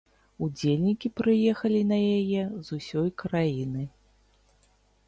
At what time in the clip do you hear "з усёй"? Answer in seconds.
2.65-3.09